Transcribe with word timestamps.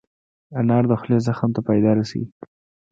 انار 0.59 0.83
د 0.89 0.91
خولې 1.01 1.17
زخم 1.27 1.49
ته 1.55 1.59
فایده 1.65 1.91
رسوي. 1.99 2.27